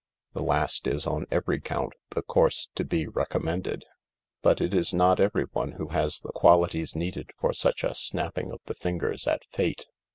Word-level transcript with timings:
The 0.33 0.41
last 0.41 0.87
is, 0.87 1.05
on 1.05 1.27
every 1.29 1.59
count, 1.59 1.93
the 2.15 2.23
course 2.23 2.69
to 2.73 2.83
be 2.83 3.05
re 3.05 3.23
commended, 3.29 3.85
but 4.41 4.59
it 4.59 4.73
is 4.73 4.95
not 4.95 5.19
everyone 5.19 5.73
who 5.73 5.89
has 5.89 6.19
the 6.21 6.31
qualities 6.31 6.95
needed 6.95 7.29
for 7.39 7.53
such 7.53 7.83
a 7.83 7.93
snapping 7.93 8.51
of 8.51 8.61
the 8.65 8.73
fingers 8.73 9.27
at 9.27 9.43
Fate. 9.51 9.85